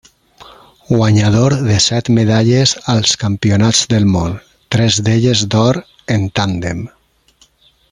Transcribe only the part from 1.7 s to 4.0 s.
set medalles als Campionats